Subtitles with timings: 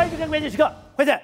[0.00, 1.22] 欢迎收看关键时刻，辉仔，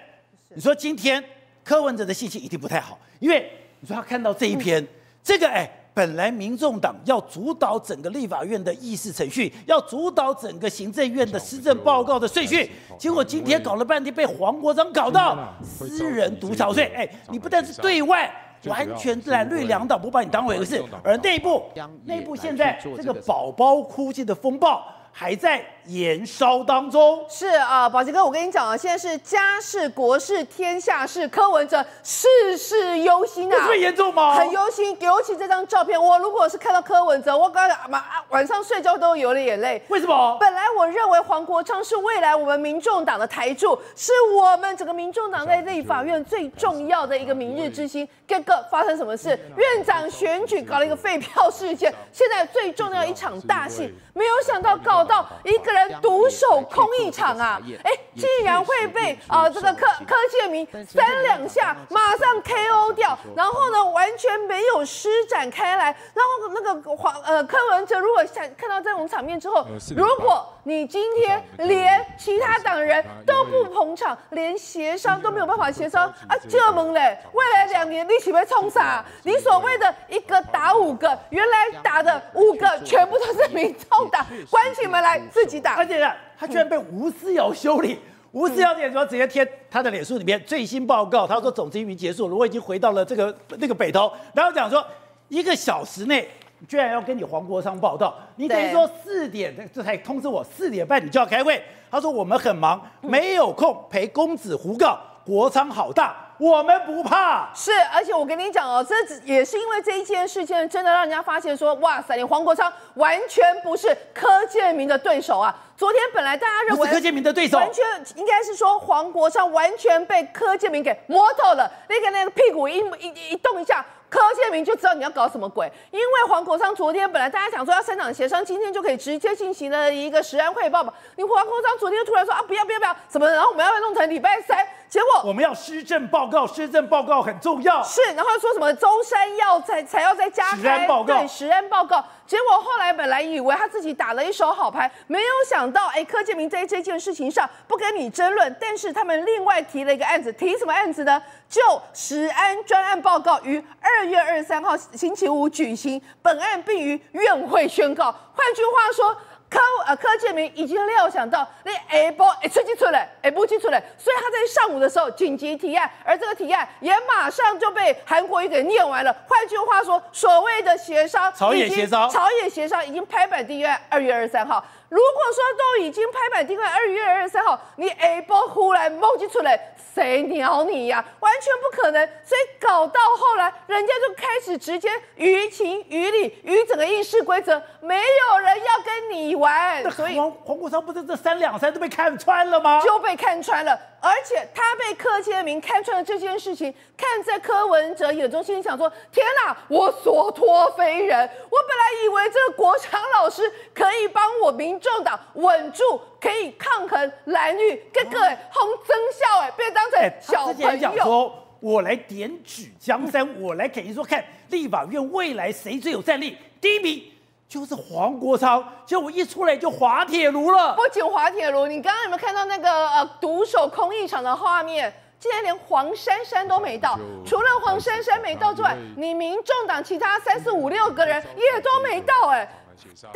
[0.50, 1.24] 你说今天
[1.64, 4.88] 柯文哲的心情一定不太好，因为你说他看到这一篇，嗯、
[5.24, 18.30] 这个哎，本来民众党要主导整个立法院的议事程序，要主导整个行政院的施政报告的顺序，结果今天搞了半天被黄国章搞到私人独憔悴，哎，你不但是对外。
[18.66, 21.62] 完全蓝绿两党不把你当回事，而内部
[22.04, 27.24] 内部现在这个宝宝哭泣的风暴还在延烧当中。
[27.28, 34.34] 是啊，宝杰哥，我跟你讲啊，现在是家事国事天下事，柯文哲事事忧心啊，这么严重吗？
[34.34, 39.82] 很忧心，尤其这张照片，我如果是看到柯文哲，我刚刚晚上睡觉都流了眼泪。
[39.88, 40.36] 为什么？
[40.40, 48.06] 本来我认为黄国昌是未来我们民众党的台柱，是我们整个民众党在立法院最重要的一个明日之星。
[48.26, 49.38] 哥哥，发生什么事？
[49.56, 57.60] 院长选举搞了一个废票事件，现在最重要一场大戏，没有想到搞到一个人独守空一场啊！
[57.84, 77.18] 哎，竟然会被啊这个柯柯建明三两下马上 KO 掉，然后呢完全没有施展开来，然后那个黄呃柯文哲如果想看到这种场面之后，如果你今天连其他党人都不捧场，连协商都没有办法协商啊，这么嘞！
[77.32, 79.04] 未来两年你起被冲啥？
[79.24, 85.74] 你所谓的一个打五个，原来打的五个全部都是民众党，关起门来自己打。
[85.74, 88.00] 而且他居然被吴思瑶修理，
[88.36, 94.86] 吴思瑶点说直接贴他的脸书里面最新报告，他说总之已经结束了，我已经回到了这个那个北投，然后讲说
[95.28, 96.28] 一个小时内。
[96.66, 101.62] 居然要跟你黄国昌报道，你等于说四点这才通知我四点半你就要开会。
[101.90, 104.98] 他说我们很忙，没有空陪公子胡告。
[105.24, 107.48] 国昌好大，我们不怕。
[107.54, 115.54] 是，而且我跟你讲哦，这也是因为这一件事情，真的让人家发现说，哇塞，你黄国昌完全不是柯建明的对手啊。
[115.76, 117.84] 昨天本来大家认为柯建明的对手，完全
[118.14, 123.84] 应该是说黄国昌完全被柯建明给摸透了，那个那个屁股一一一动一下。
[124.08, 130.94] 柯建明就知道你要搞什么鬼，因为黄国昌昨天本来大家想说要三党协商，今天就可以直接进行了一个实案汇报嘛。
[131.16, 133.28] 你黄国昌昨天就突然说啊，不要不要不要，什么？
[133.28, 134.64] 然后我们要弄成礼拜三，
[134.96, 137.82] 结果我们要施政报告，施政报告很重要。
[137.82, 142.02] 是，然后说什么中山要再才要再加开对，实案报告。
[142.26, 151.22] 结果后来本来以为他自己打了一手好牌，没有想到哎，柯建明在这件事情上不跟你争论，但是他们另外提了一个案子，提什么案子呢？
[151.46, 151.60] 就
[151.92, 158.10] 食安专案报告于二月二十三号星期五举行，本案并于院会宣告。
[158.32, 159.14] 换句话说。
[159.48, 169.14] 柯呃柯建明已经料想到你下晡会出去出来，，A 波去出来，所以他在上午的时候紧急提案，而这个提案也马上就被韩国瑜给念完了。
[169.28, 174.64] 换句话说，所谓的协商，朝野协商，朝野协商已经拍板定案二月二十三号。
[174.88, 181.04] 如果说都已经拍板定案二月二十三号，你 A 波忽然冒出来，谁鸟你呀？
[181.20, 182.06] 完全不可能。
[182.24, 189.90] 所以搞到后来，人家就开始直接于情于理于整个议事规则，没有人要跟你玩。
[189.90, 192.80] 所以黄黄国昌不是这三两三都被看穿了吗？
[192.82, 193.78] 就被看穿了。
[194.06, 201.18] 而且他被柯建明看穿了这件事情，看在柯文哲眼中，心里想说：天哪，我所托非人。
[201.18, 203.42] 我本来以为这个国强老师
[203.74, 208.20] 可以帮我民众党稳住，可以抗衡蓝绿，结果
[208.52, 211.32] 红增效哎，被当成小朋友。
[211.58, 217.12] 我来点举江山，我来给你说，看立法院未来谁最有战力，第一名。
[217.48, 220.74] 就是黄国昌，结果一出来就滑铁卢了。
[220.74, 224.92] 不仅滑铁卢，你刚刚有没有看到那个呃独守空一场的画面？
[225.18, 232.46] 竟然连黄珊珊都没到，除了黄珊珊没到之外，你民众党其他三四五六个人也都没到，哎。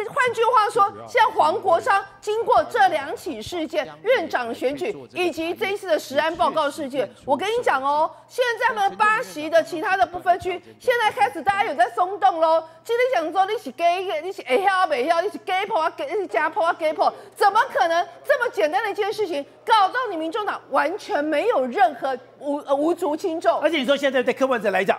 [0.09, 12.63] 换句话说，现在黄国昌经过这两起事件，院长选举以及这一次的实案报告事件，我跟你讲哦，现在他们八席的其他的部分区，现在开始大家有在松动喽。
[12.83, 23.61] 今天讲说你是 gay，你是会晓未晓，你是 gay 婆啊，你是假婆啊，gay 婆，怎么可能这么简单的一件事情，搞到你民众党完全没有任何无呃无足轻重？
[23.61, 24.99] 而且你说现在对柯文哲来讲，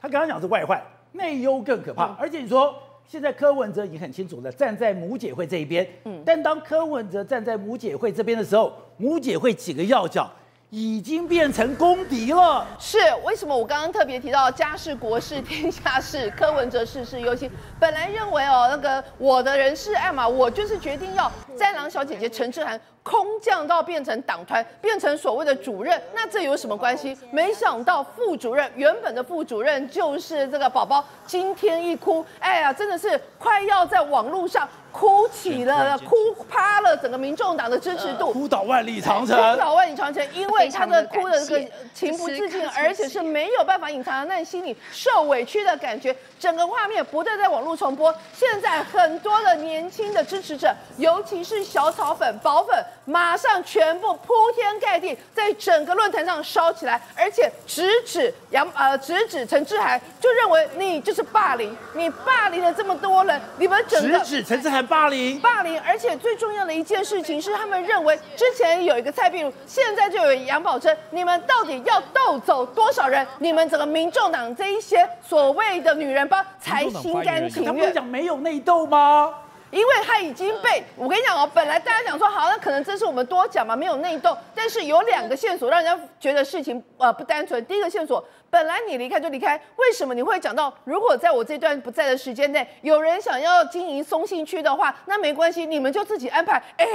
[0.00, 0.80] 他刚刚讲是外患，
[1.12, 2.06] 内忧更可怕。
[2.06, 2.74] 嗯、而且你说。
[3.06, 10.28] 现在柯文哲已经很清楚了站在母姐会这一边，嗯，但当柯文哲站在母姐会这边的时候，母姐会几个要角
[10.70, 12.66] 已经变成公敌了。
[12.80, 13.56] 是为什么？
[13.56, 17.48] 我刚刚特别提到家事国事天下事，柯文哲事事忧心。
[17.78, 27.16] 本来认为哦，那个我的人事案嘛，我就是决定要战狼小姐姐陈志涵空降到变成党团，变成所谓的主任，那这有什么关系？
[27.30, 34.68] 没想到副主任原本的副主任就是这个宝宝，今天一哭，哎呀，真的是快要在网络上。
[34.94, 36.14] 哭起了，哭
[36.48, 48.14] 趴了整个民众党的支持度，哭倒万里长城，哭倒万里长城，因为他的哭的这个情不自禁，而且是没有办法隐藏的，那心里受委屈的感觉，整个画面不断在网络重播。
[48.32, 64.84] 现在很多的年轻的支持者，尤其是小草粉、宝粉，马上全部铺天盖地在整个论坛上烧起来，而且直指杨呃直指陈志涵，就认为你就是霸凌，你霸凌了这么多人，你们整个直指陈志涵。
[64.84, 73.26] 霸凌，霸凌，而且最重要的一件事情是，他们认为之前有一个蔡壁如，现在就有杨宝珍，你们到底要斗走多少人？
[73.38, 77.72] 你们整个民众党这一些所谓的女人帮才心甘情愿？
[77.72, 79.34] 他们讲没有内斗吗？
[79.70, 87.64] 因为他已经被我跟你讲哦，本来大家讲说好，那可能这是我们多讲嘛，没有内斗，但是有两个线索让人家觉得事情呃不单纯。
[87.66, 88.24] 第一个线索。
[88.50, 90.72] 本来你离开就离开，为什么你会讲到？
[90.84, 96.62] 如果在我这段不在的时间内，有人想要经营松信区的话，那没关系，你们就自己安排。
[96.76, 96.86] 哎，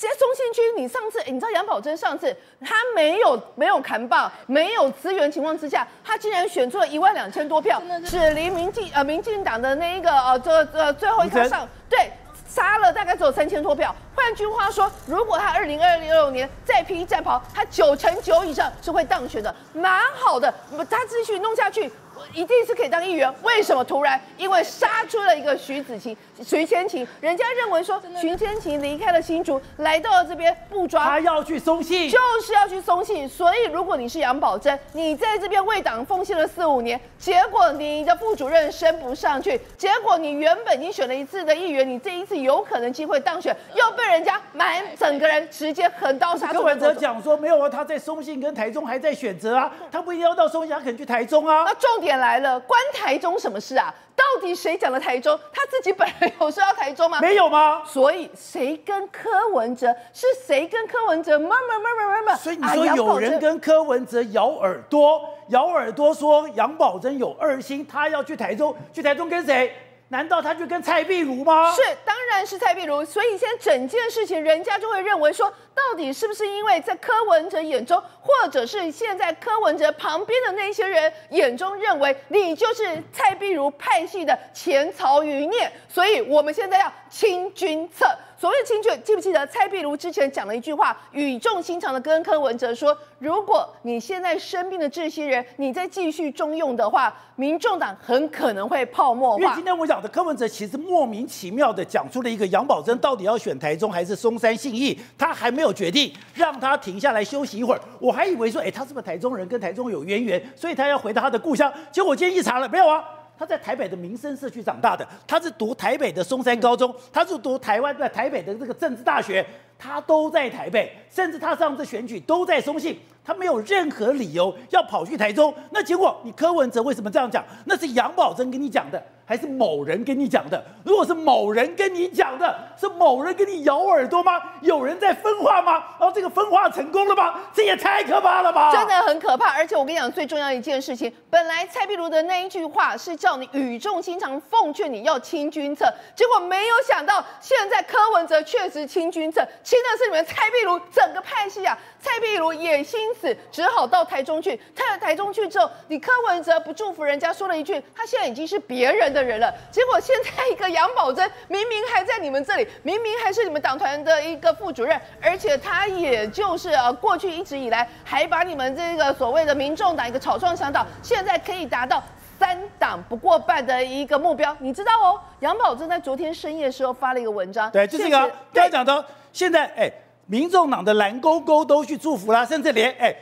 [0.00, 2.34] 在中心区，你上次，你知道杨宝珍上次
[2.64, 12.10] 他没有没有扛棒，没有资源情况之下，他竟然选出了一万两千多票，只离民进呃民进党的那一个呃这呃最后一个上对。
[12.48, 20.52] 杀了大概只有三千多票，换句话说，如果他二零二六年再披战袍，他九成九以上是会当选的，蛮好的。
[20.88, 21.92] 他继续弄下去。
[22.32, 24.20] 一定是可以当议员，为什么突然？
[24.36, 33.28] 因为杀出了一个徐子晴、徐千晴，人家认为说徐千晴离开了新竹，来到了这边不抓，他要去松信，就是要去松信。
[33.28, 46.52] 所以如果你是杨宝珍，你在这边为党奉献了四五年，结果你的副主任升不上去，结果你原本已经选了一次的议员，你这一次有可能机会当选，又被人家满整个人直接横刀杀。
[46.52, 51.64] 柯文哲讲说没有啊，他在松信跟台中还在选择啊，他不一定要到松信，他可能去台中啊。
[51.64, 52.07] 那重点。
[52.16, 53.92] 来了，关台中什么事啊？
[54.14, 55.38] 到底谁讲的台中？
[55.52, 57.20] 他自己本人有说到台中吗？
[57.20, 57.82] 没有吗？
[57.86, 59.94] 所以谁跟柯文哲？
[60.12, 61.38] 是谁跟柯文哲？
[61.38, 62.36] 么么么么么么。
[62.36, 69.72] 所以你说有人跟柯文哲咬耳朵，咬耳朵说杨宝珍有二心，他要去台中，去台中跟谁？
[70.10, 71.70] 难道他就跟蔡壁如吗？
[71.74, 73.04] 是，当然是蔡壁如。
[73.04, 88.06] 所以现在整件事情，人家就会认为说，到底是不是因为在柯文哲眼中，或者是现在柯文哲旁边的那些人眼中，认为你就是蔡壁如派系的前朝余孽，所以我们现在要清君侧。
[88.40, 99.42] 所谓清君，记不记得蔡壁如之前讲了一句话，语重心长的跟柯文哲说，如果你现在生病的这些人，你再继续中用的话，民众党很可能会泡沫化。
[99.42, 107.80] 因为今天我讲的柯文哲其实莫名其妙的讲出了一个杨宝珍到底要选台中还是松山信义，他还没有决定，让他停下来休息一会儿。
[107.98, 111.72] 我还以为说，哎，他是不是台中人，跟台中有渊源，所以他要回到他的故乡。
[111.90, 113.02] 结果我今天一查了，没有啊。
[113.38, 119.46] 他在台北的民生社区长大的，他是读台北的松山高中，他是读台湾在台北的这个政治大学，
[119.78, 125.54] 他都在台北，甚至他上次选举都在松信，他没有任何理由要跑去台中。
[125.70, 127.44] 那结果你柯文哲为什么这样讲？
[127.66, 129.02] 那是杨宝珍跟你讲的。
[129.28, 130.64] 还是某人跟你讲的？
[130.82, 134.40] 如果是某人跟你讲的，是某人跟你咬耳朵吗？
[134.62, 135.72] 有人在分化吗？
[136.00, 137.34] 然后这个分化成功了吗？
[137.52, 138.72] 这也太可怕了吧！
[138.72, 139.50] 真的很可怕。
[139.50, 145.84] 而且我跟你讲，最重要一件事情，本来蔡壁如的那一句话是叫你语重心长，奉劝你要清君侧，
[146.16, 151.76] 结果没有想到，现在柯文哲确实清君侧，亲的是你们蔡壁如整个派系啊。
[152.00, 154.58] 蔡壁如也心死，只好到台中去。
[154.74, 172.02] 他到台中去之后，你柯文哲不祝福人家，说了一句：“他现在已经是别人的人了。”结果现在一个杨宝珍，明明还在你们这里，明明还是你们党团的一个副主任，而且他也就是呃过去一直以来还把你们这个所谓的民众党一个草创想党，现在可以达到
[172.38, 174.56] 三党不过半的一个目标。
[174.60, 179.04] 你知道哦，杨宝珍在昨天深夜的时候发了一个文章，对，就是刚刚讲到
[179.38, 179.92] 现在，哎。
[180.30, 183.16] 民众党的蓝勾勾都去祝福啦，甚至连哎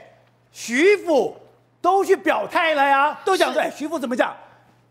[0.51, 1.37] 徐府
[1.81, 4.35] 都去表态了呀，都讲说哎徐府怎么讲？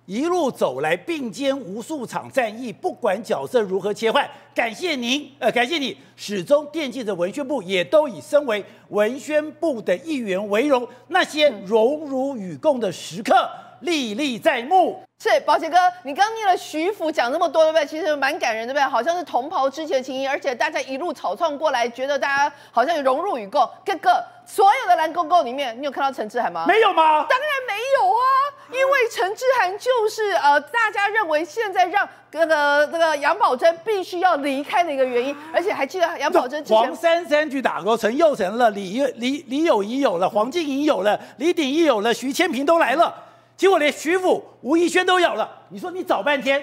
[0.05, 10.87] 一路走来并肩无数场战役，不管角色如何切换，感谢您，呃感谢你始终惦记着文宣部，也都以身为文宣部的一员为荣。
[11.09, 13.45] 那些荣辱与共的时刻。
[13.85, 15.01] 历历在目。
[15.17, 17.85] 是宝杰哥，你刚念了徐福讲那么多，对不对？
[17.85, 18.83] 其实蛮感人，对不对？
[18.83, 23.61] 好像是同袍之前的情谊，而且大家一路草创过来，觉得大家好像有融入与共。
[23.85, 26.65] 哥哥，所有的蓝勾勾里面，你有看到陈志涵吗？
[26.67, 27.25] 没有吗？
[27.29, 28.21] 当然没有啊，
[28.71, 43.23] 因为陈志涵就是呃，大家认为现在让那个那个杨宝珍必须要离开的一个原因，而且还记得杨宝珍之前黄珊珊去打勾，陈又成了，李李李友仪有了，黄静怡有了，李鼎毅有了，徐千平都来了。
[43.57, 46.61] 结果连徐福吴亦轩都有了，你说你找半天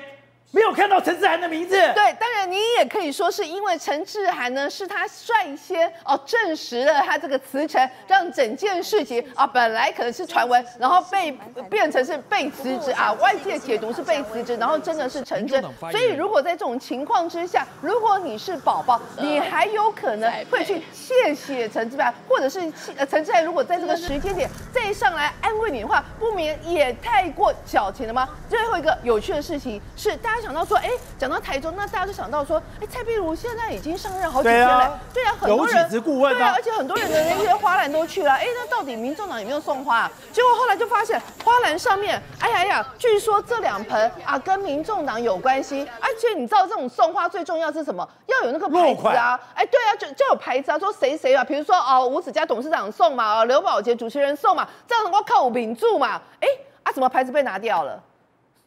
[0.54, 1.75] 没有看到陈志涵的名字？
[1.94, 11.32] 对，当然你也可以说是因为陈志涵呢，是他率先哦证实了他这个辞呈，让整件事情啊本来可能是传闻，然后被
[11.71, 15.64] 变成是被辞职啊，外界解读是被辞职，然后真的是成真。
[15.90, 22.61] 所以如果在这种情况之下，如果你是宝宝，你还有可能会去谢谢陈志涵，或者是
[22.99, 28.28] 呃陈志涵如果在这个时间点再上来安慰你的话，不免也太过矫情了吗？
[28.50, 30.41] 最后一个有趣的事情是大家。
[30.42, 40.11] 想到说，哎，讲到台中，那大家就想到说，哎，蔡壁如现在已经上任好几天了，对啊，很多人，有顾问啊，对啊，而且很多人的那些花篮都去了，哎，那到底民众党有没有送花？
[40.32, 48.06] 结果后来就发现花篮上面，哎呀呀，据说这两盆啊跟民众党有关系，而且你知道这种送花最重要是什么？
[48.26, 56.49] 要有那个牌子啊，哎，对啊，就就有牌子啊，说谁谁啊，比如说哦，吴子嘉董事长送嘛，哦刘宝杰主持人送嘛，这样能够靠名注嘛，哎，
[56.82, 58.02] 啊，什么牌子被拿掉了？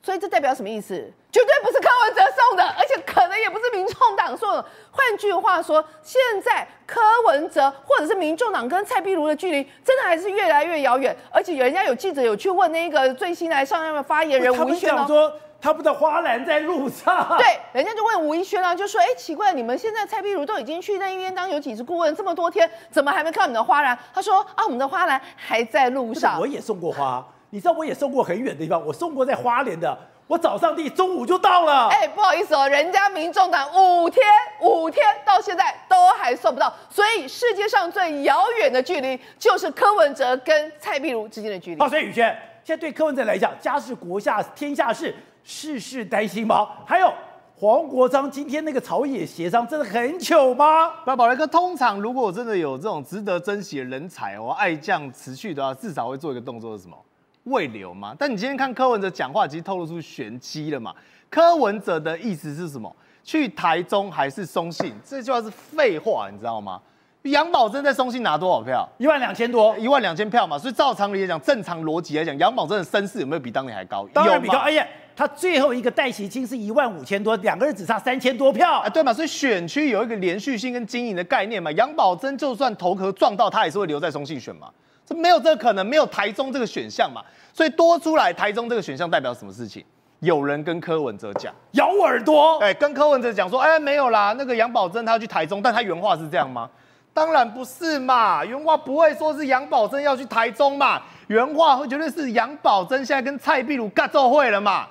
[0.05, 0.93] 所以这代表什么意思？
[1.31, 4.63] 绝对不是柯文哲送的，而且可能也不是民众党送的。
[4.91, 11.17] 换句话说，现在柯文哲或者是民众党跟蔡壁如的距离，真的还是越来越遥远。
[11.31, 17.35] 而且人家有记者有去问那个最新来上任的发言人吴一轩哦，说他不知道花篮在路上。
[17.39, 23.97] 对，人家就问吴一轩啊，就说：哎，奇怪，你们现在蔡壁如都已经去那边当有几支顾问这么多天，怎么还没看到你的花篮？
[24.13, 26.39] 他说：啊，我们的花篮还在路上。
[26.39, 27.25] 我也送过花。
[27.55, 29.97] 你知道我也送过很远的地方，我送过在花莲的，
[30.27, 31.87] 我早上地中午就到了。
[31.87, 34.21] 哎，不好意思哦，人家民众党五天
[34.61, 41.79] 五天到现在都还送不到，所以世界上最遥远的距离就是柯文哲跟蔡壁如之间的距离。
[41.79, 42.27] 好，所以宇轩，
[42.61, 46.67] 现在对柯文哲来讲，家事国下天下事，事事担心吗？
[46.85, 47.09] 还有
[47.55, 50.91] 黄国昌今天那个朝野协商真的很糗吗？
[51.07, 56.97] 那宝来哥，通常如果真的有这种值得珍惜的人才哦，爱将辞去的话，至少会做一个动作是什么？
[57.45, 58.15] 未留嘛？
[58.17, 60.93] 但你今天看柯文哲讲话，其实透露出玄机了嘛？
[61.29, 62.95] 柯文哲的意思是什么？
[63.23, 64.93] 去台中还是松信？
[65.03, 66.79] 这句话是废话，你知道吗？
[67.23, 68.87] 杨宝珍在松信拿多少票？
[68.99, 70.59] 一万两千多，一万两千票嘛。
[70.59, 74.07] 所以照常理来讲，正常逻辑来讲，杨宝珍的身世有没有比当年还高？
[74.13, 74.59] 当然比高。
[74.59, 79.11] 哎呀，他最后一个代期金是一万五千多，两个人只差三千多票啊，对嘛？
[79.11, 81.71] 所以选区有一个连续性跟经营的概念嘛。
[81.71, 84.69] 杨宝珍就算头壳撞到，他也是会留在松信选嘛。
[85.05, 87.21] 这没有这个可能，没有台中这个选项嘛，
[87.53, 89.83] 所以多出来台中这个选项代表什么事情？
[90.21, 96.69] 有人跟柯文哲讲，咬耳朵，哎，跟柯文哲讲说，哎，没有啦，那个杨宝珍他要去台中，但他原话是这样吗？
[97.13, 104.87] 当然不是嘛，原话不会说是杨宝珍要去台中嘛，原话会绝对是杨宝珍现在跟蔡壁如尬奏会了嘛，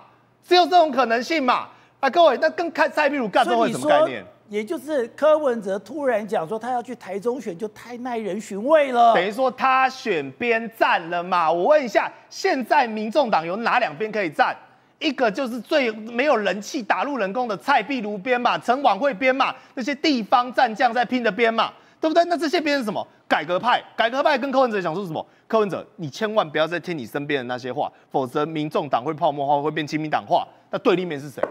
[0.46, 1.68] 只有这种可能性嘛。
[2.00, 4.24] 啊，各位，那跟蔡蔡壁如尬奏会什么概念？
[4.54, 9.12] 也就是柯文哲突然讲说他要去台中选，就太耐人寻味了。
[9.12, 11.50] 等于说他选边站了嘛？
[11.50, 14.56] 我问一下，现在民众党有哪两边可以站？
[15.00, 22.24] 一个就是最没有人气、打入冷宫的蔡壁如边嘛，陈婉慧边嘛，那些地方战将在拼的边嘛，对不对？
[22.26, 23.04] 那这些边是什么？
[23.26, 25.26] 改革派，改革派跟柯文哲讲说什么？
[25.48, 30.46] 柯文哲，你千万不要再听你身边的那些话，否则民众党会泡沫化，会变亲民党化。
[30.70, 31.42] 那对立面是谁？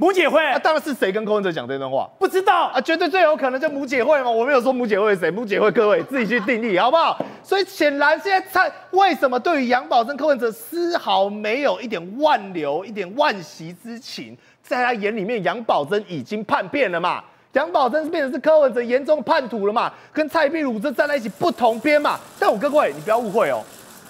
[0.00, 2.08] 母姐会，那、啊、当然是谁跟柯文哲讲这段话？
[2.18, 4.30] 不知道啊，绝对最有可能就母姐会嘛。
[4.30, 7.22] 我没有说母姐会是谁，母姐会各位自己去定义好不好？
[7.42, 17.22] 所以显然现在蔡为什么对于杨宝珍、柯文哲丝毫没有一点挽留、一点惋惜之情，在他眼里面，杨宝珍已经叛变了嘛？
[17.52, 19.92] 杨宝珍是变成是柯文哲严重叛徒了嘛？
[20.14, 22.18] 跟蔡壁如这站在一起不同边嘛？
[22.38, 23.62] 但我各位，你不要误会哦。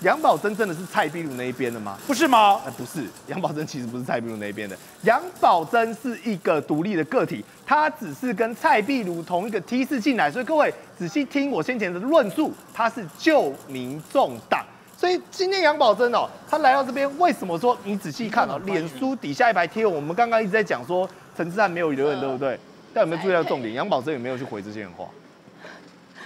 [0.03, 1.99] 杨宝珍真的是蔡壁如那一边的吗？
[2.07, 2.59] 不是吗？
[2.65, 4.75] 呃，不是，杨宝珍其实不是蔡壁如那一边的。
[5.03, 10.31] 杨宝珍是一个独立的个体，他只是跟蔡壁如同一个梯次进来。
[10.31, 14.65] 所以各位仔细听我先前的论述，他是救民众党。
[14.97, 22.59] 所以今天杨宝珍哦，他来到这边，为什么说你仔细看哦，脸书底下一排贴文，我们刚刚一直在讲说陈志汉没有留言，对不对？
[22.95, 23.75] 但有没有注意到重点？
[23.75, 25.05] 杨宝珍有没有去回这些人话？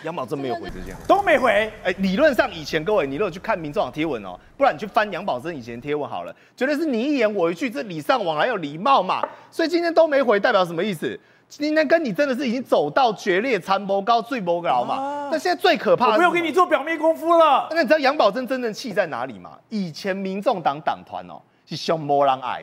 [0.04, 1.50] 杨宝珍没有回这些，都没回。
[1.82, 9.26] 哎，理论上以前各位，你如果去看民众党贴文哦，不然你去翻杨宝珍以前贴文好了，绝对是你一言我一句，这礼尚往来有礼貌嘛。
[9.50, 11.18] 所以今天都没回，代表什么意思？
[11.48, 15.28] 今天跟你真的是已经走到决裂、残谋高、最谋高嘛。
[15.30, 17.68] 那、啊、现在最可怕的，我不用给你做表面功夫了。
[17.70, 19.52] 那你知道杨宝珍真正气在哪里吗？
[19.70, 22.62] 以前民众党党团哦是凶魔狼癌，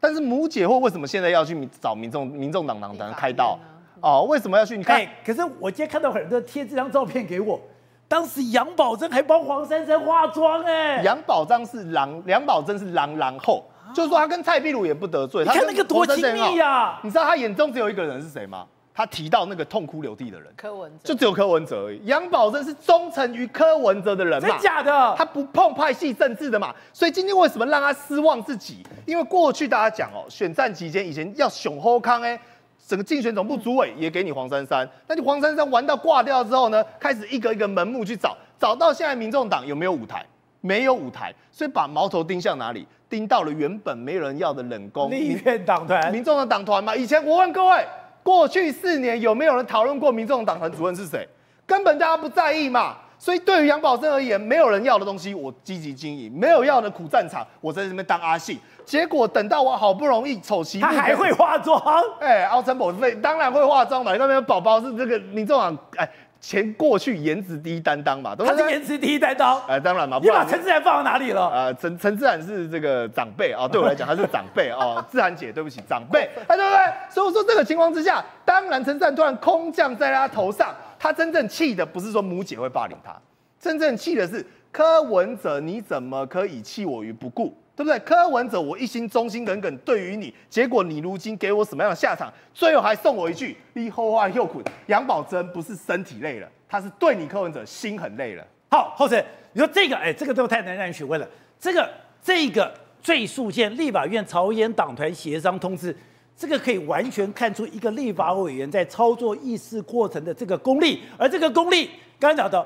[0.00, 3.58] 但是母姐或为什么现在要去找民众民众党党团开刀？
[4.04, 4.76] 哦，为什么要去？
[4.76, 7.58] 你看，欸、可是我今天看到很多贴这张照片给我，
[8.06, 11.00] 当时杨宝珍还帮黄珊珊化妆哎。
[11.02, 15.42] 杨宝珍是狼，杨宝珍是狼狼后，啊、就是说他跟蔡壁如也不得罪。
[15.42, 17.00] 你看那个多亲密呀、啊！
[17.02, 18.66] 你知道他眼中只有一个人是谁吗？
[18.92, 22.00] 他提到那个痛哭流涕的人，柯文哲，就只有柯文哲而已。
[22.04, 24.48] 杨宝珍是忠诚于柯文哲的人嘛？
[24.50, 25.14] 真假的？
[25.16, 26.74] 他不碰派系政治的嘛？
[26.92, 28.86] 所以今天为什么让他失望自己？
[29.06, 32.38] 因为过去大家讲哦，选战期间以前要雄厚康哎。
[32.86, 40.24] 整个竞选总部主委也给你黄珊珊，那你黄珊珊玩到挂掉之后呢，开始一个一个门目去找，找到现在民众党有没有舞台？
[40.60, 42.86] 没有舞台，所以把矛头盯向哪里？
[43.08, 46.96] 盯到了原本没人要的冷宫立院党团，民众的党团嘛。
[46.96, 47.86] 以前我问各位，
[48.22, 51.28] 过去四年有没有人讨论过民众党团主任是谁？
[51.66, 52.96] 根本大家不在意嘛。
[53.16, 58.58] 所以对于杨宝楨而言，没有人要的东西，我积极经营；没有要的苦战场，我在这边当阿信。
[58.84, 61.80] 结果等到我好不容易丑媳妇，他还会化妆？
[62.20, 64.12] 哎、欸，凹成宝贝当然会化妆嘛。
[64.12, 66.08] 你那边宝宝是这个民众党，哎，
[66.40, 69.58] 前过去颜值第一担当嘛，他是颜值第一担当。
[69.66, 70.18] 哎，当然嘛。
[70.22, 71.48] 你把陈自然放到哪里了？
[71.48, 75.02] 呃，陈陈自然是这个长辈啊，对我来讲他是长辈啊。
[75.10, 76.92] 自然姐，对不起，长辈，哎，对不对？
[77.08, 83.14] 所以我说这个情况之下，当然陈自然突然空降在他头上，他真正气的不是说母姐会霸凌他。
[83.58, 87.56] 真正气的是柯文哲，你怎么可以弃我于不顾？
[87.76, 87.98] 对不对？
[88.00, 92.32] 柯文哲，我一心忠心耿耿对于你，结果你如今给我什么样的下场？
[92.52, 94.62] 最后还送我一句：你后话又苦。
[94.86, 98.46] 杨宝珍不是身体累了，他是对你柯文哲心很累了。
[98.70, 99.20] 好，后成，
[99.52, 101.28] 你说这个，哎，这个都太难让人询问了。
[101.58, 101.90] 这个
[102.22, 105.96] 这个最速件立法院朝野党团协商通知，
[106.36, 111.90] 这个可以完全看出一个立法委员在操作议事过程的这个功力，而这个功力，
[112.20, 112.64] 刚刚讲到。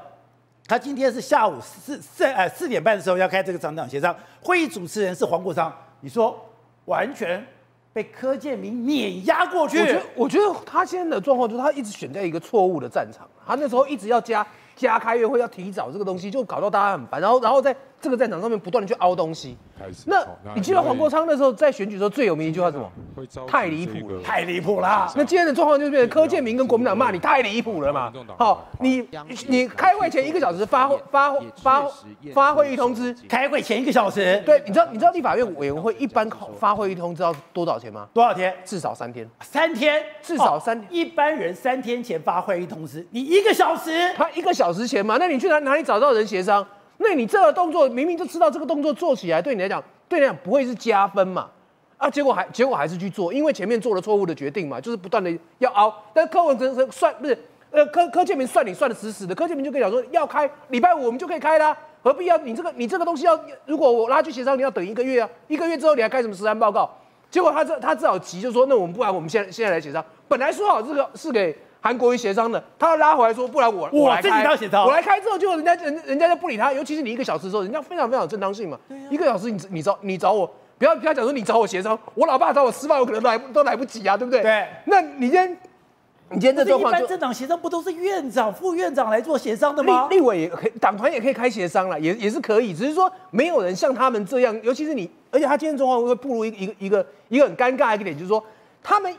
[0.68, 6.38] 他今天是下午四四呃四点半的时候要开这个厂长协商，会议主持人是黄国昌，你说
[6.84, 7.42] 完全
[7.92, 9.80] 被柯建明碾压过去。
[9.80, 14.46] 我觉得，我觉得他现在的状况就是他一直选在一个错误的战场，他那时候一直要加
[14.76, 17.74] 加开月会，要提早这个东西，就搞到大家很烦，然后然后再。
[18.00, 19.56] 这个战场上面不断的去凹东西，
[20.06, 20.24] 那
[20.54, 22.90] 你记得黄国昌那时候在选举的时候最有名一句话是什么？
[23.46, 25.12] 太离谱了，太离谱啦。
[25.16, 28.12] 那今天的状况就是变成柯建明跟国民党骂你太离谱了嘛？
[28.38, 29.08] 好，你
[29.48, 31.84] 你开会前一个小时发发发
[32.32, 36.28] 发会议通知，开会前一个小时，对，你知道你知道立法院委员会一般
[36.58, 38.06] 发会议通知要多少钱吗？
[38.14, 38.54] 多少天？
[38.64, 40.88] 至少三天，三天，至少三天。
[40.92, 45.16] 一般人三天前发会议通知，你一个小时，他一个小时前嘛？
[45.18, 46.64] 那你去哪哪里找到人协商？
[46.98, 51.48] 那你这个动作明明就知道这个动作做起来对你来讲，对你来讲不会是加分嘛？
[51.96, 55.92] 啊，结果还结果还是去做，因为前面做了错误的决定嘛，就是不断的要凹。
[56.12, 57.38] 但柯文哲是算不是，
[57.70, 66.90] 呃柯柯建铭算你算的死死的，柯建铭就跟你讲说要开礼拜五我们就可以开啦，何必要你这个你这个东西要如果我拉去协商你要等一个月啊，一个月之后你还开什么实案报告？
[67.30, 71.56] 结果他这他只好急就说那我们不然我们现在现在来协商，本来说好这个是给。
[71.88, 78.78] 韩国瑜协商的，他要拉回来说，不然我我自己要协商，我来开之后，就人家人人家就不理他，尤其是你一个小时之后，人家非常非常有正当性嘛。
[78.90, 80.46] 啊、一个小时你你找你找我，
[80.76, 84.42] 不要不要讲说你找我协商，我老爸找我吃饭，我可能都来都来不及啊，对不对？
[84.42, 84.66] 对。
[84.84, 85.50] 那你今天
[86.28, 90.08] 你今天这状况，一般政党协商不都是院长、副院长来做协商的吗？
[90.10, 98.44] 立立委也可以，党团也可以开协商了，也也是可以，只是说没有人像他们这样，尤其是你，而且他今天状况会步入一个一个一个一个很尴尬的一个点，就是说
[98.82, 99.10] 他们。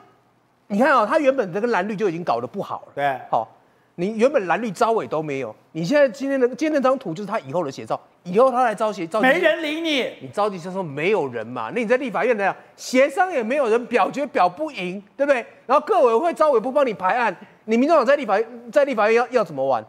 [0.71, 2.91] 你看啊、哦，他原本这个蓝绿就已经搞得不好了。
[2.93, 3.47] 对，好，
[3.95, 15.43] 你原本蓝绿招委都没有，你现在今天的今天那张图就是他以后的写照，以后他来招协招，没人理你，你着急就说没有人嘛，那你在立法院那样协商也没有人表决表不赢，对不对？
[15.65, 19.84] 然后各委会招委不帮你排案，你民众党在立法院在立法院要要怎么玩？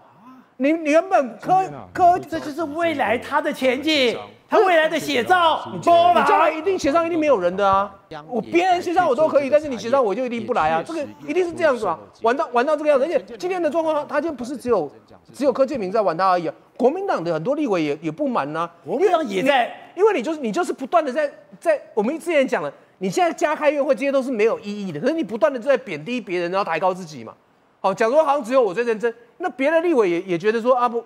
[0.57, 1.63] 你你原本科
[1.93, 4.19] 科，这就是未来他的前景。
[4.51, 7.89] 他未来的写照，你将来一定写上一定没有人的啊！
[8.27, 10.83] 我别人写上我都可以，但是你写上我就一定不来啊！
[10.85, 14.91] 这个一定是这样子啊，玩到玩到这个样子，而且今天的状况，他就不是只有
[15.33, 16.55] 只有柯建明在玩他而已啊！
[16.77, 27.33] 国民党的很多立委也也不满呐，国民党也在，因为你就是你就是不断的在在我们之前讲了，你现在加开院会这些都是没有意义的，可是你不断的在贬低别人，然后抬高自己嘛。
[27.79, 31.05] 好，讲说好像只有我最认真，那别的立委也也觉得说啊不，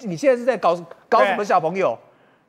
[0.00, 0.76] 你现在是在搞
[1.08, 1.96] 搞什么小朋友？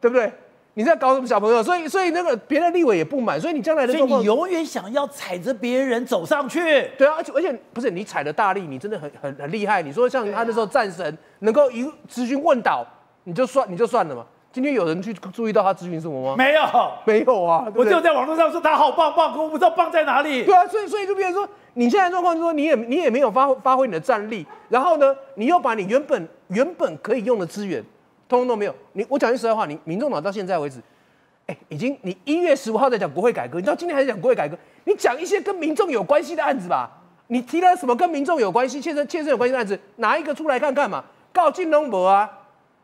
[0.01, 0.29] 对不对？
[0.73, 1.61] 你在搞什么小朋友？
[1.61, 6.89] 所以，所以那个别的立委也不满，所以你将来的，所以你永远想要踩着别人走上去。
[6.97, 9.81] 对啊，而且而且不是你踩的大力，你真的很很很厉害。
[9.81, 12.85] 你说像他那时候战神能够一咨询问倒，
[13.25, 14.25] 你就算你就算了嘛。
[14.53, 16.35] 今天有人去注意到他咨询什么吗？
[16.37, 16.61] 没有，
[17.05, 20.43] 没有啊，对不对我就在网络上说他好棒棒，可我不知道棒在哪里。
[20.43, 27.81] 对啊，所以所以就变成说，你现在状况就是说，你也你也没有发挥发挥你的战力，然后呢，你又把你原本原本可以用的资源，
[28.31, 28.73] 通通都没有。
[28.93, 30.79] 你我讲句实在话，你民众党到现在为止，
[31.47, 36.89] 哎，已经你一月十五号在讲国会改革，你到今天还在讲国会改革，你讲一些跟民众有关系的案子吧？
[37.27, 41.03] 你提了什么跟民众有关系、切身切身有关系的案子，拿一个出来看看嘛？
[41.33, 42.29] 告金龙博啊！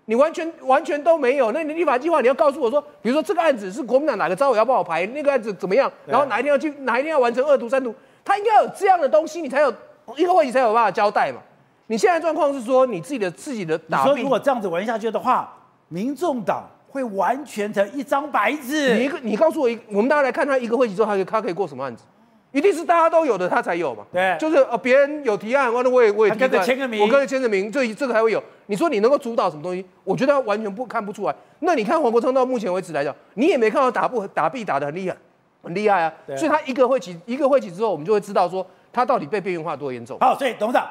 [0.05, 5.91] 你完全完全都没有，那你立法计划你要告诉我说，比如说这个案子是国民党哪个召委要帮我排，那个案子怎么样？
[6.05, 9.73] 然后哪一天要去，哪一天要完成二读三读，他应该有这样的东西，你才有
[10.15, 11.41] 一个问题才有办法交代嘛。
[11.88, 15.52] 你现在状况是说你自己的自己的打，你说如果这样子玩下去的话，
[15.88, 18.95] 民众党会完全成一张白纸。
[18.95, 22.04] 你一个，你告诉我一，我们大家来看他一个会期之后，他可以他可以过什么案子？
[22.52, 24.06] 一定是大家都有的，他才有嘛。
[24.12, 28.41] 对，就是呃，别人有提案，完了我也我也跟着签个名，我跟着签个名，这这个才会有。
[28.67, 29.86] 你说你能够主导什么东西？
[30.04, 31.36] 我觉得他完全不看不出来。
[31.60, 35.15] 那你看黄国昌到目前为止来讲，你也没看到打不打币打的很厉害，
[35.62, 36.13] 很厉害啊。
[36.36, 40.17] 所以他一个会期一个会期之后，我们就会知道说他到底被边缘化多严重。
[40.19, 40.88] 好，所以董事长，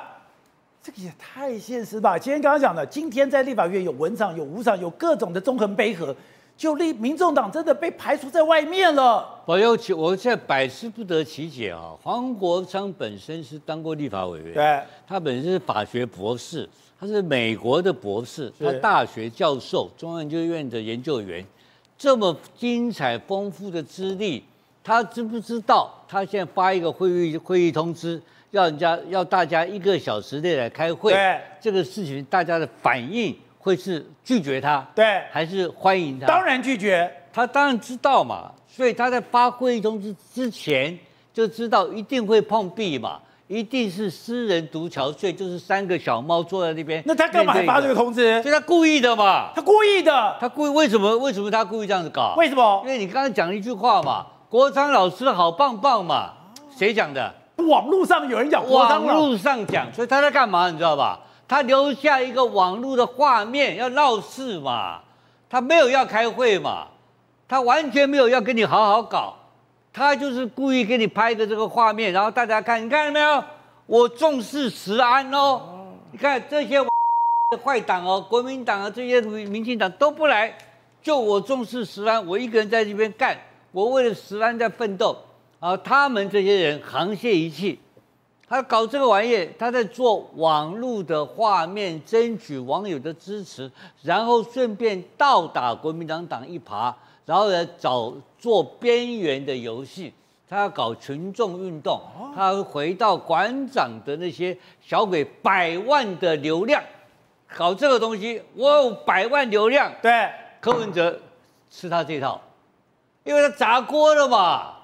[0.86, 2.16] 这个也太现实吧？
[2.16, 6.14] 今天刚刚讲的，今天在立法院有文场有武场有各种的中横杯合。
[6.56, 9.42] 就立民众党真的被排除在外面了。
[9.46, 11.92] 我有其，我现在百思不得其解啊！
[12.00, 16.66] 黄国昌本身是当过立法委员，对，他本身是法学博士，
[17.00, 21.44] 他是美国的博士，他大学教授，中央研究院的研究员，
[21.98, 24.42] 这么精彩丰富的资历，
[24.84, 25.92] 他知不知道？
[26.06, 28.22] 他现在发一个会议会议通知，
[28.56, 33.36] 要人家要大家一个小时内来开会，对，这个事情大家的反应。
[33.58, 36.26] 会是拒绝他，对，还是欢迎他？
[36.28, 37.12] 当然拒绝。
[37.32, 40.96] 他当然知道嘛，所以他在发会议通知之前
[41.34, 47.02] 就知道一定会碰壁嘛，一定是私人独憔悴，就是三个小猫坐在那边。
[47.04, 48.40] 那他干嘛还发这个通知？
[48.40, 50.36] 所以他故意的嘛，他故意的。
[50.38, 51.18] 他故意为什么？
[51.18, 52.36] 为什么他故意这样子搞？
[52.38, 52.82] 为什么？
[52.84, 56.32] 因为你刚才讲了一句话嘛，国昌老师好棒棒嘛，
[56.70, 57.34] 谁讲的？
[57.56, 60.70] 网络上有人讲，网络上讲，所以他在干嘛？
[60.70, 61.20] 你知道吧？
[61.48, 65.00] 他留下一个网络的画面，要闹事嘛？
[65.48, 66.88] 他没有要开会嘛？
[67.48, 69.34] 他完全没有要跟你好好搞，
[69.92, 73.44] 他就是故意给你拍的这个画面，然后大家看，你看到没有？
[73.86, 75.62] 我重视食安哦。
[76.10, 76.80] 你看这些
[77.62, 80.52] 坏党哦，国民党啊，这些民进党都不来，
[81.00, 83.38] 就我重视食安，我一个人在这边干，
[83.70, 85.16] 我为了食安在奋斗。
[85.60, 87.78] 然后他们这些人沆瀣一气。
[88.48, 93.68] 他搞这个玩意，他在做网络的画面，争取网友的支持，
[94.02, 100.14] 然后顺便倒打国民党党一耙，然后来找做边缘的游戏。
[100.48, 102.00] 他要搞群众运动，
[102.36, 106.80] 他要回到馆长的那些小鬼百万的流量，
[107.56, 109.92] 搞这个东西，我有百万流量。
[110.00, 111.18] 对，柯文哲
[111.68, 112.40] 吃他这套，
[113.24, 114.75] 因为他砸锅了嘛，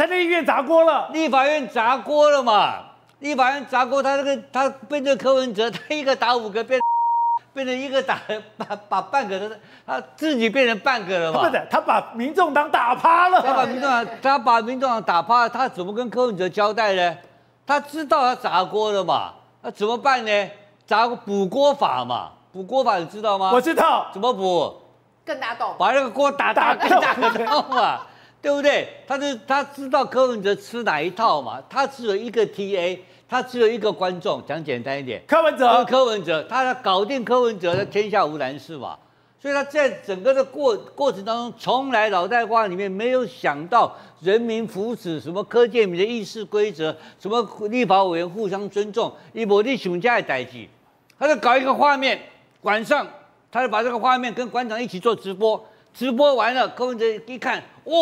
[0.00, 2.76] 他在立院砸锅了，立法院砸锅了嘛。
[3.18, 6.80] 立法院砸锅，他那个他变成柯文哲，他一个打五个变，
[7.52, 8.18] 变成一个打
[8.56, 11.40] 把把半个的，他自己变成半个了嘛？
[11.40, 13.42] 不是，他把民众党打趴了。
[13.42, 17.18] 他把民众党，他把民众党打趴了，他怎么跟柯文哲交代呢？
[17.66, 19.34] 他知道他砸锅了嘛？
[19.60, 20.50] 那怎么办呢？
[20.86, 22.30] 砸个补锅法嘛？
[22.50, 23.50] 补锅法你知道吗？
[23.52, 24.06] 我知道。
[24.14, 24.80] 怎么补？
[25.26, 25.74] 更大洞。
[25.78, 28.00] 把那个锅打大更大个洞嘛？
[28.42, 28.88] 对不对？
[29.06, 31.62] 他就他知道柯文哲吃哪一套嘛？
[31.68, 32.98] 他只有一个 TA。
[33.30, 38.98] 他只有一个观众，讲简单一点，柯文哲，柯文哲，他要搞定柯文哲，天下无难事嘛。
[39.40, 50.68] 所以他在整个的过过程当中，从来脑袋瓜里面没有想到人民福祉，什么柯建明的议事规则，什么立法委员互相尊重，一波立雄家的代际，
[51.16, 52.20] 他就搞一个画面，
[52.62, 53.06] 晚上
[53.52, 57.96] 他就把这个画面跟馆长一起做直播，直播完了，柯文哲一看，哇，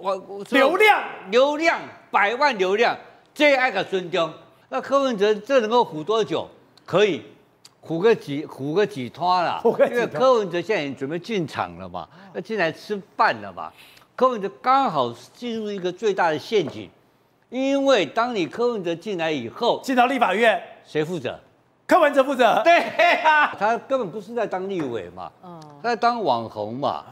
[0.00, 2.94] 我流量流量百万流量，
[3.34, 4.30] 最爱个尊重。
[4.68, 6.46] 那柯文哲这能够唬多久？
[6.84, 7.22] 可以
[7.82, 13.72] 唬个几唬个几摊了，因为柯文哲现在已经准备进场了嘛，要进来吃饭了嘛。
[14.14, 16.90] 柯文哲刚好进入一个最大的陷阱，
[17.48, 21.38] 因为当你柯文哲进来以后，进到立法院，谁负责？
[21.86, 22.60] 柯文哲负责。
[22.62, 22.78] 对
[23.22, 25.32] 啊，他根本不是在当立委嘛，
[25.82, 27.04] 他在当网红嘛，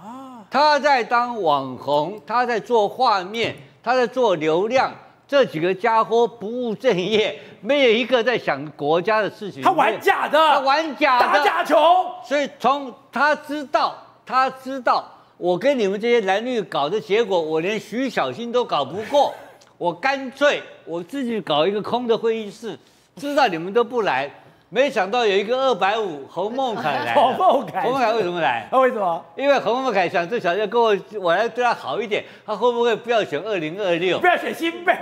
[0.50, 4.92] 他在当网红，他在做画面，他在做流量。
[5.28, 9.62] 这几个家伙不务正业，没有一个在想国家的事情。
[9.62, 11.76] 他玩假的，他玩假的，打假球。
[12.24, 19.32] 所以从他知道，他知道我跟你们这些蓝绿搞的结果，我连徐小新都搞不过，
[19.78, 22.76] 我干脆我自己搞一个空的会议室，
[23.14, 24.28] 知道你们都不来，
[24.72, 28.68] 没想到有一个二百五洪孟凯来， 洪孟凯，洪孟凯为什么来？
[28.70, 29.24] 他 为什么？
[29.34, 34.20] 因为洪孟凯想这小要跟我，我来对他好一点，他会不会不要选二零二六？
[34.20, 34.94] 不要选新北？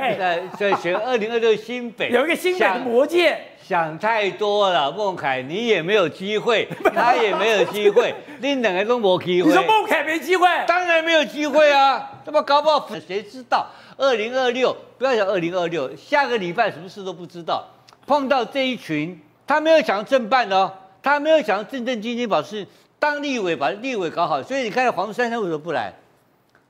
[0.59, 3.39] 对，选二零二六新北，有一个新北的魔戒。
[3.63, 9.49] 想太多了，孟凯，你也没有机会， 他也没有机会，你两个都没机会。
[9.49, 10.49] 你说孟凯没机会？
[10.67, 12.11] 当然没有机会啊！
[12.25, 13.67] 这么搞不好，谁知道
[13.99, 14.75] 二零二六？
[14.97, 17.69] 不要讲二零二六，下个礼拜什么事都不知道。
[18.07, 19.21] 碰到这一群。
[19.49, 20.71] 他没有想要正办哦，
[21.03, 22.65] 他没有想要正正经经把事
[22.99, 24.43] 当立委，把立委搞好。
[24.43, 25.95] 所以你看黄珊珊为什么不来？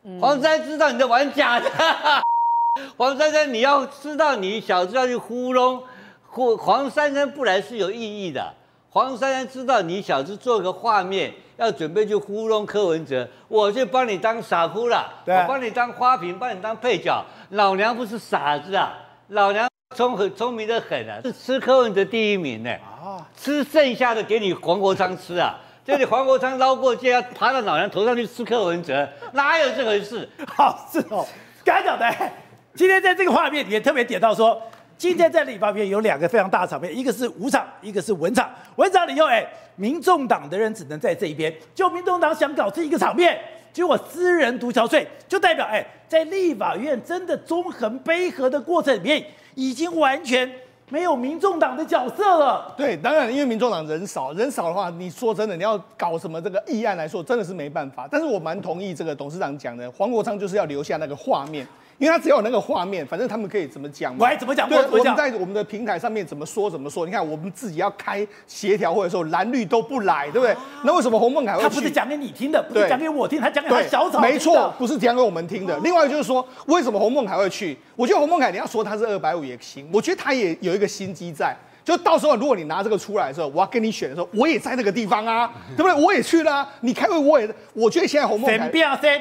[0.05, 1.69] 嗯、黄珊珊知道你在玩假的。
[2.97, 5.83] 黄珊珊，你要知道你小子要去糊弄，
[6.29, 8.55] 或黄珊珊不来是有意义的。
[8.91, 17.25] 黄珊珊知道你小子做个画面，要准备去糊弄柯文哲，我就帮你当傻夫了，对我帮你当花瓶，帮你当配角。
[17.51, 18.95] 老娘不是傻子啊，
[19.29, 19.68] 老娘。
[19.97, 22.71] 聪很聪明的很啊，是吃柯文哲第一名呢。
[22.73, 30.29] 啊，吃剩下的给你黄国昌吃啊，这里黄国昌捞过去要爬到老娘头上去吃柯文哲，哪有这回事？
[30.47, 31.27] 好，是哦。
[31.65, 32.07] 刚才讲的，
[32.75, 34.61] 今天在这个画面里面特别点到说，
[34.99, 38.49] 今天在立法院有两个非常大的场面，一个是武场，一个是文场。
[38.77, 39.45] 文场里头，哎，
[39.77, 43.41] 民众党的人只能在这一边，就民众党想搞这一个场面，
[43.73, 49.25] 结果私人独憔悴，就代表哎，在立法院真的中横捭阖的过程里面。
[49.59, 50.49] 已经完全
[50.89, 52.73] 没有民众党的角色了。
[52.77, 58.07] 对，当然，因为民众党人少，人少的话，你说真的，你要搞什么这个议案来说，真的是没办法。
[58.09, 61.67] 但是我蛮同意这个董事长讲的，黄国昌就是要留下那个画面。
[61.99, 64.15] 因为他只要有那个画面，反正他们可以怎么讲？
[64.17, 64.69] 我还怎么讲？
[64.69, 67.05] 对，我们在我们的平台上面怎么说怎么说。
[67.05, 70.57] 你看，我们自己要开协调会的时候，蓝绿都不来，对不对？
[70.85, 71.63] 那为什么洪孟凯会？
[71.63, 74.21] 他不是讲给你听的，不是讲给我听，他讲给他小草。
[74.21, 75.77] 没错，不是讲给我们听的。
[75.81, 77.77] 另外就是说，为什么洪孟凯会去？
[77.97, 81.57] 我觉得洪孟凯你要说他是二百五也行，我觉得他也有一个心机在。
[81.89, 85.95] 就到时候，如果你拿这个出来的时候，我要跟你选的时候，我也在那个地方啊， 对不对？
[86.05, 86.69] 我也去了啊。
[86.83, 87.49] 你开会，我也。
[87.73, 88.71] 我觉得现在洪孟凯，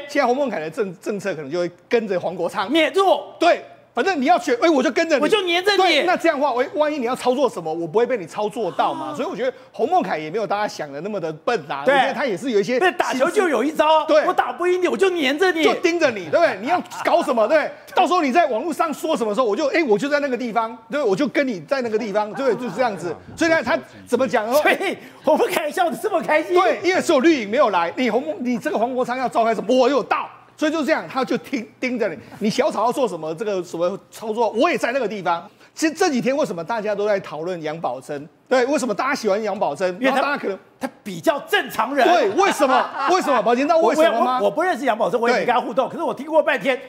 [0.09, 3.33] 现在洪孟凯的政政策可能就会跟着黄国昌灭弱。
[3.39, 3.63] 对。
[3.97, 6.01] 反正你要选，哎，我就跟着你，我就黏着你。
[6.01, 9.11] 那这样的话，万万一你要操作什么，我不会被你操作到嘛。
[9.15, 11.83] 所以我觉得洪孟凯也没有大家想的那么的笨啊。
[11.83, 12.79] 对，他也是有一些。
[12.79, 16.59] 对打球就有一招，对，我打不赢你，我就黏着你，就盯着你，对不对？
[16.61, 17.71] 你要搞什么，对？
[17.95, 23.15] 到时候你在网络上说什么时候，我就哎，我就在那个地方，对，我就跟你在那个地方，对， 就是这样子。
[23.35, 24.47] 所以呢，他怎么讲？
[24.53, 26.53] 所以洪孟凯笑得这么开心。
[26.53, 30.29] 对，因为只有绿影没有来，你洪孟，你这个黄国昌要召开什么，我有到。
[30.57, 35.47] 所以就这样，他就盯盯着你，你小草要做什么，这个什么操作，我也在那个地方。
[35.75, 38.27] 其实这几天为什么大家都在讨论杨宝珍？
[38.49, 39.87] 对，为什么大家喜欢杨宝珍？
[40.01, 42.03] 因为大家可能他比较正常人。
[42.07, 42.89] 对，为什么？
[43.11, 43.39] 为什么？
[43.43, 44.39] 宝珍，那为什么吗？
[44.41, 45.87] 我，不认识杨宝珍，我也没跟他互动。
[45.87, 46.81] 可是我听过半天，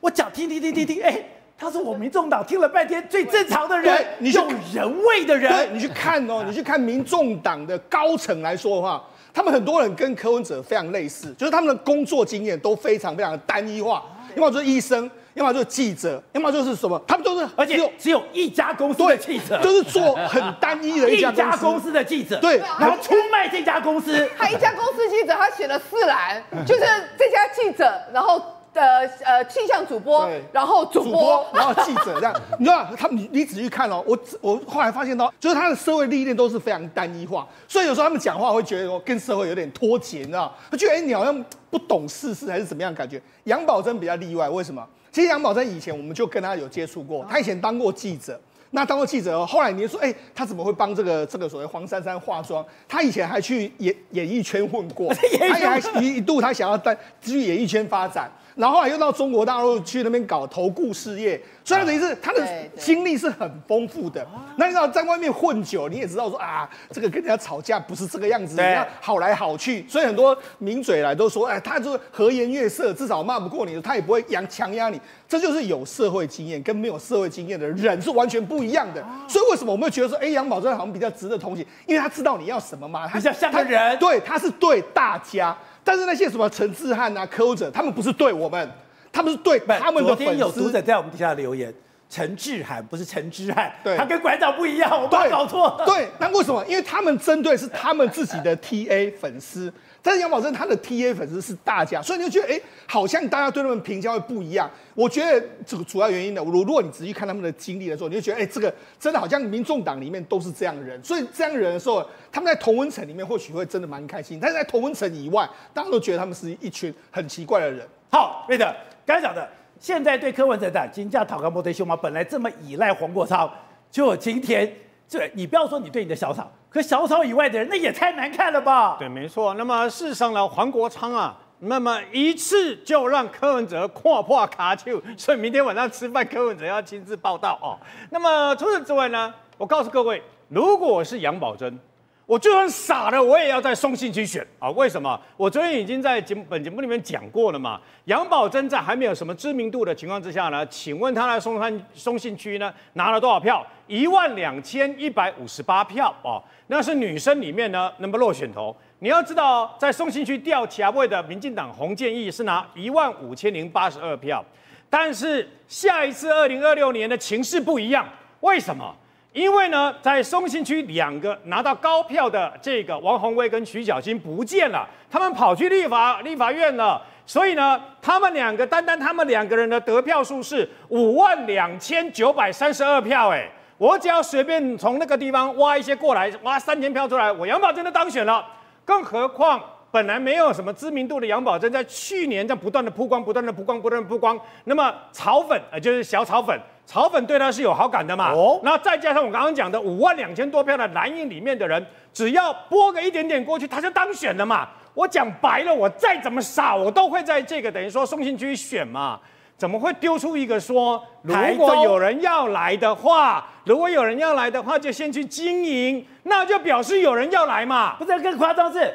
[0.00, 1.24] 我讲听听听听听，哎，
[1.56, 5.52] 他是我民众党听了半天最正常的人，你有人味的人。
[5.52, 9.00] 对，你去看哦，你去看民众党的高层来说的话。
[9.34, 14.02] 他们很多人跟柯文哲非常类似，就是他们的工作经验都非常非常的单一化，
[14.36, 21.90] 要么就是医生，要么就是记者，要么就是什么，他们都是而且只有一家公司的记者，就是做很单一的一家公司。
[21.90, 26.80] 的记者，对，然后出卖这家公司，他一家公司记者，他写了四栏，就是
[27.18, 28.40] 这家记者，然后。
[28.72, 28.82] 的
[29.24, 40.54] 呃气象主播，然后主播，然后记者这样， 你知道他你你仔细看哦，我我后来发现到，就是他的社会历练都是非常单一化，所以有时候他们讲话会觉得说跟社会有点脱节，你知道？
[40.70, 43.20] 他觉得哎你好像不懂世事还是怎么样感觉？
[43.44, 44.86] 杨宝珍比较例外，为什么？
[45.10, 52.64] 其实杨宝珍以前我们就跟他有接触过，他以前当过记者，那当过记者后来你就说哎他怎么会帮这个这个所谓黄珊珊化妆？
[52.88, 58.30] 他以前还去演 演艺圈混过，他也还一一度他想要在去演艺圈发展。
[58.54, 62.46] 然后后来又到中国大陆去那边搞投顾事业，所以他等于是他的
[62.76, 64.26] 经历是很丰富的。
[64.56, 69.86] 那你知道在外面混久，你也知道说啊，这个跟人家吵架不是这个样子，人家好来好去。
[69.88, 75.00] 所以很多名嘴来都说，哎，他就是和颜悦色，至少骂不过你，他也不会强强压你。
[75.28, 79.02] 这就是有社会经验跟没有社会经验的人是完全不一样的。
[79.28, 81.64] 所以为什么我们会觉得说，哎，杨宝珍好像比较值得同情？
[81.86, 85.56] 因为他知道你要什么嘛，他比较像个人，对，他是对大家。
[85.84, 88.70] 但是那些什么陈志汉啊、柯文哲，他们不是对我们，
[89.12, 90.24] 他们是对他们的粉丝。
[90.24, 91.72] 昨天有读者在我们底下留言，
[92.08, 95.84] 陈志涵不是陈志汉，对，他跟馆长不一样，我把他搞错了。
[95.86, 96.64] 对，那为什么？
[96.66, 99.72] 因为他们针对是他们自己的 TA 粉丝。
[100.04, 104.68] 但是杨宝珍他的 TA 粉丝是大家，所以你就觉得哎、欸，好像大家对他们评价会不一样。
[104.96, 111.00] 我觉得这个主要原因呢，如如果你仔细看他们的经历的时候，你就觉得哎、欸，这个真的好像民众党里面都是这样的人。
[111.04, 117.86] 所以这样的人的时候，他们在同温层里面或许会真的蛮开心，但是在同温层以外，大家都觉得他们是一群很奇怪的人。
[118.10, 123.50] 好，对的，刚才讲的，现在对柯文哲的金价讨个摩天秀嘛，本来这么依赖黄国昌，
[123.90, 124.72] 就今天。
[125.08, 128.96] 这，你不要说你对你的小草，可小草以外的人，那也太难看了吧？
[128.98, 129.52] 对，没错。
[129.54, 137.76] 那么事实上呢，黄国昌啊，那么一次就让柯文哲跨破卡丘，所以明天晚上吃饭，柯文哲要亲自报到哦。
[138.08, 141.78] 那么除此之外呢，我告诉各位，如果我是杨宝珍。
[142.24, 144.70] 我就算傻了，我也要在松信区选啊！
[144.70, 145.20] 为什么？
[145.36, 147.80] 我昨天已经在节目本节目里面讲过了嘛。
[148.04, 153.66] 杨宝珍在还没有什么知名度的情况之下呢，请问他在松山松信区呢拿了多少票？
[153.88, 158.74] 一万两千一百五十八票哦，那是女生里面呢那么落选头。
[159.00, 164.42] 你要知道，在松信区调其他位的民进党洪建义是拿一万五千零八十二票，
[164.88, 168.08] 但是下一次二零二六年的情势不一样，
[168.40, 168.94] 为什么？
[169.32, 188.46] 因为呢，在松信区两个拿到高票的这个王鸿薇跟徐小新不见了，他们跑去立法立法院了，所以呢，他们两个单单他们两个人的得票数是五万两千九百三十二票，哎，我只要随便从那个地方挖一些过来，挖三千票出来，我杨宝珍都当选了，
[188.84, 189.58] 更何况
[189.90, 196.60] 本来没有什么知名度的杨宝珍，在去年在不断的曝光，不断的曝光，不断的曝光，那么草粉呃就是小草粉。
[196.84, 198.32] 草粉对他是有好感的嘛？
[198.32, 204.68] 哦，那再加上我刚刚讲的五万两千多票的蓝营里面的人，只要拨个一点点过去，他就当选了嘛。
[204.94, 209.18] 我讲白了，我再怎么傻，我都会在这个等于说送信区选嘛。
[209.56, 217.94] 怎么会丢出一个说，如果有人要来的话，如果有人要来的话，就先去经营，那就表示有人要来嘛。
[217.96, 218.92] 不是更夸张是，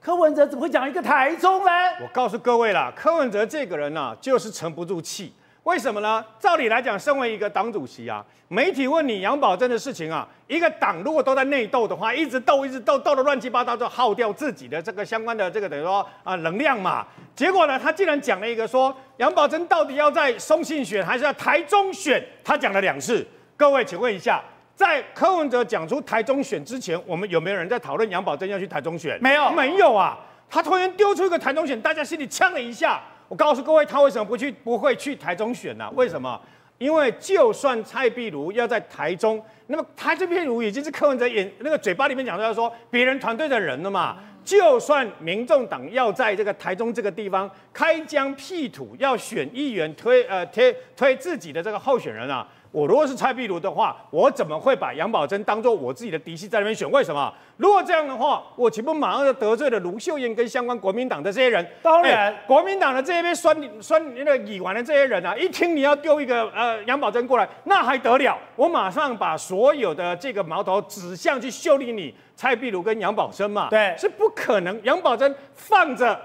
[0.00, 1.70] 柯文哲怎么会讲一个台中呢？
[2.02, 5.32] 我告诉各位啦，柯文哲这个人呢、啊，就是沉不住气。
[5.68, 6.24] 为什么呢？
[6.38, 17.06] 照理来讲，身为一个党主席啊，媒体问你杨宝珍的事情啊，一个党如果都在内斗的话，一直斗，一直斗，斗得乱七八糟，就耗掉自己的这个相关的这个等于说啊能量嘛。
[17.36, 23.26] 结果呢，他竟然讲了一个说杨宝珍到底要在松信选还是要台中选，他讲了两次。
[23.54, 24.42] 各位，请问一下，
[24.74, 29.18] 在柯文哲讲出台中选之前，我们有没有人在讨论杨宝珍要去台中选？
[29.20, 30.18] 没有，没有啊。
[30.48, 33.02] 他突然丢出一个台中选，大家心里呛了一下。
[33.28, 34.50] 我告诉各位，他为什么不去？
[34.50, 35.92] 不会去台中选呢、啊？
[35.94, 36.40] 为什么？
[36.78, 44.16] 因为就算蔡壁如要在台中，那么蔡壁如已经是柯文哲眼那个嘴巴里面讲到说别人团队的人了嘛。
[44.44, 52.48] 就算民众党要在这个台中这个地方开疆辟土，要选议员推呃推推自己的这个候选人啊。
[52.70, 56.88] 我如果是蔡壁如的话，我怎么会把杨宝珍当做我自己的嫡系在那边选？
[56.90, 57.32] 为什么？
[57.56, 61.66] 如果这样的话，我岂不马上就得罪了卢秀燕跟相关国民党的这些人？
[61.82, 68.38] 当然，国民党的这边酸酸那个乙烷的这些人啊，一听你要丢一个呃杨宝珍过来，那还得了？
[68.54, 73.68] 我马上把所有的这个矛头指向去修理你蔡壁如跟杨宝珍嘛？
[73.70, 74.78] 对，是不可能。
[74.84, 76.20] 杨宝珍放着，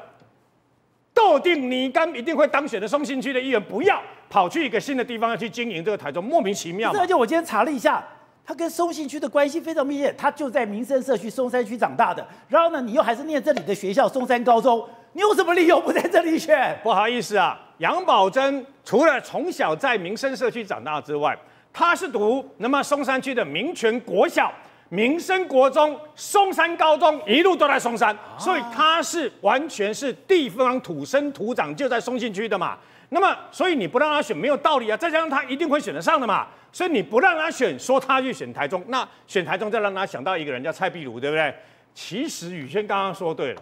[1.13, 4.02] 笃定你干一定会当选的松信区的议员不要。
[4.30, 6.91] 跑去一个新的地方要去经营这个台中，莫名其妙。
[6.93, 8.04] 而且我今天查了一下，
[8.43, 12.28] 他跟松信区的关系非常密切，他就在民生社区松山区长大的。
[12.47, 16.76] 然后呢，你又还是念这里的学校松山高中，你有什么理由不在这里选？
[16.82, 21.38] 不好意思啊，杨宝珍除了从小在民生社区长大之外，
[21.71, 24.52] 他是读那么松山区的民权国小、
[24.89, 32.78] 民生国中、松山高中，一路都在松山，啊、所以他是完全是地方土生土长，就在松信区的嘛。
[33.10, 34.98] 那么，所以你不让他选没有道理啊！
[34.98, 41.54] 再加上他一定会选得上的嘛，所以你不让他选，说他去选台中，那选台中再让他想到一个人叫蔡壁如，对不对？
[41.93, 43.62] 其实宇轩刚刚说对了，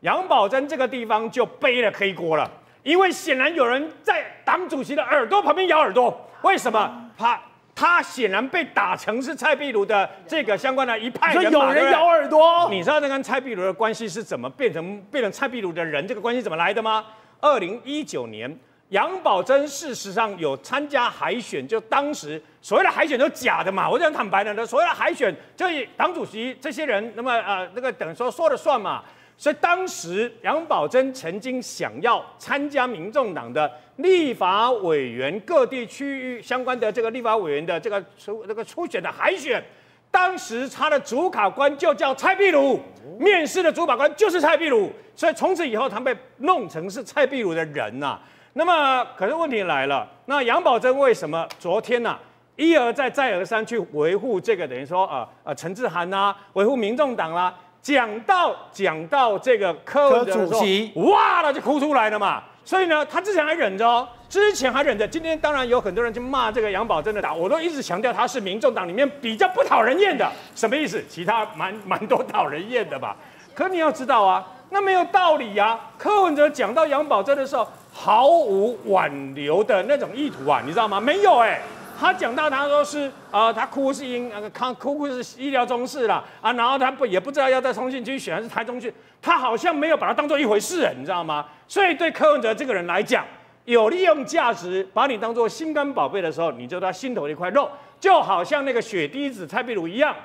[0.00, 2.50] 杨宝珍这个地方就背了黑锅了，
[2.82, 6.14] 因为显然有人在党主席的耳朵旁边咬耳朵。
[6.42, 7.10] 为什么？
[7.16, 7.40] 他
[7.80, 12.68] 他显然被打成是蔡壁如的这个相关的一派人马，有人咬耳朵。
[12.70, 16.06] 你知道那跟蔡壁如的关系是怎么变成变成蔡壁如的人？
[16.06, 17.02] 这个关系怎么来的吗？
[17.40, 18.54] 二零一九年。
[18.90, 29.02] 杨宝珍事实上有参加海选，就当时所谓的海选都假的嘛，我讲坦白的，所谓的海选就以党主席这些人，那么呃那个等于说说了算嘛，
[29.40, 39.64] 所以当时杨宝珍曾经想要参加民众党的立法委员各地区域相关的这个立法委员的这个初这个初选的海选，
[40.10, 42.78] 当时他的主考官就叫蔡壁如，
[43.18, 48.22] 面试的主考官就是蔡壁如，所以从此以后他被弄成是蔡壁如的人呐、啊。
[48.52, 52.20] 那么，可是问题来了，那杨宝珍为什么昨天呢、啊、
[52.56, 62.42] 一而再再而三去维护这个等于说啊啊陈志涵呐，维护民众党啦，讲到讲到这个柯文哲主席哇他就哭出来了嘛。
[62.64, 71.02] 所以呢，他之前还忍着哦，之前还忍着，今天当然有很多人去骂这个杨宝珍的党，我都一直强调他是民众党里面比较不讨人厌的，什么意思？
[71.08, 73.16] 其他蛮 蛮多讨人厌的吧。
[73.54, 75.90] 可你要知道啊，那没有道理呀、啊。
[75.98, 77.66] 柯文哲讲到杨宝珍的时候。
[77.92, 81.00] 毫无挽留的那种意图啊，你知道吗？
[81.00, 81.62] 没有哎、欸，
[82.00, 91.46] 他讲到他说是呃，他哭是因那个康哭哭是医疗中士啦啊，然后他不也不知道要在重庆区选还是台中去，他好像没有把它当做一回事，你知道吗？
[91.68, 93.26] 所以对柯文哲这个人来讲，
[93.66, 100.16] 有利用价值把你当做心肝宝贝的时候，你就他心头的一块肉，就好像那个血滴子蔡壁如一样，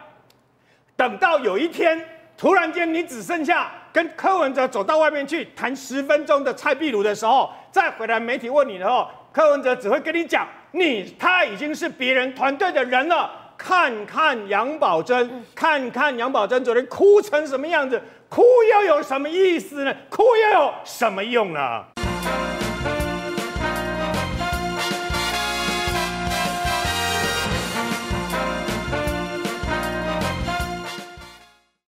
[0.95, 2.01] 等到有一天
[2.37, 10.47] 突然间你只剩下跟柯文哲走到外面去谈十分钟的蔡壁如的时候，再回来媒体问你的时候，柯文哲只会跟你讲。
[10.71, 18.41] 你他已经是别人团队的人了，看看杨宝珍，看看杨宝珍昨天哭成什么样子，哭
[18.73, 19.93] 又有什么意思呢？
[20.09, 21.85] 哭又有什么用呢？